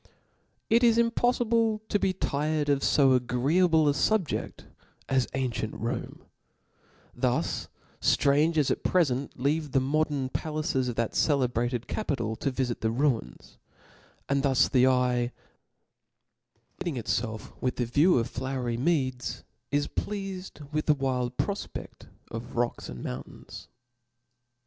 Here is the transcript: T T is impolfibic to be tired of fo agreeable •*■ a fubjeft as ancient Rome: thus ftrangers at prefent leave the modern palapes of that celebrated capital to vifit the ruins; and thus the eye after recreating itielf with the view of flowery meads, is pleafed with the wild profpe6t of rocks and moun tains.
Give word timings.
T 0.67 0.79
T 0.79 0.87
is 0.87 0.97
impolfibic 0.97 1.81
to 1.87 1.99
be 1.99 2.11
tired 2.11 2.69
of 2.69 2.81
fo 2.81 3.13
agreeable 3.13 3.85
•*■ 3.85 3.87
a 3.87 4.19
fubjeft 4.31 4.65
as 5.07 5.27
ancient 5.35 5.75
Rome: 5.75 6.25
thus 7.13 7.67
ftrangers 8.01 8.71
at 8.71 8.83
prefent 8.83 9.29
leave 9.39 9.73
the 9.73 9.79
modern 9.79 10.29
palapes 10.29 10.87
of 10.89 10.95
that 10.95 11.13
celebrated 11.13 11.85
capital 11.85 12.35
to 12.37 12.51
vifit 12.51 12.79
the 12.79 12.89
ruins; 12.89 13.59
and 14.27 14.41
thus 14.41 14.67
the 14.67 14.87
eye 14.87 15.25
after 15.25 15.37
recreating 16.79 17.03
itielf 17.03 17.53
with 17.61 17.75
the 17.75 17.85
view 17.85 18.17
of 18.17 18.27
flowery 18.27 18.77
meads, 18.77 19.43
is 19.69 19.87
pleafed 19.87 20.73
with 20.73 20.87
the 20.87 20.95
wild 20.95 21.37
profpe6t 21.37 22.07
of 22.31 22.55
rocks 22.55 22.89
and 22.89 23.03
moun 23.03 23.23
tains. 23.45 23.67